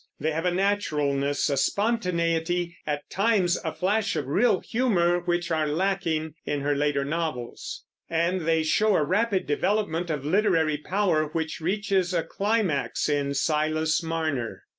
They 0.19 0.31
have 0.31 0.45
a 0.47 0.51
naturalness, 0.51 1.47
a 1.47 1.57
spontaneity, 1.57 2.75
at 2.87 3.07
times 3.11 3.59
a 3.63 3.71
flash 3.71 4.15
of 4.15 4.25
real 4.25 4.59
humor, 4.59 5.19
which 5.19 5.51
are 5.51 5.67
lacking 5.67 6.33
in 6.43 6.61
her 6.61 6.75
later 6.75 7.05
novels; 7.05 7.85
and 8.09 8.41
they 8.47 8.63
show 8.63 8.95
a 8.95 9.03
rapid 9.05 9.45
development 9.45 10.09
of 10.09 10.25
literary 10.25 10.77
power 10.77 11.25
which 11.31 11.61
reaches 11.61 12.15
a 12.15 12.23
climax 12.23 13.09
in 13.09 13.35
Silas 13.35 14.01
Marner. 14.01 14.63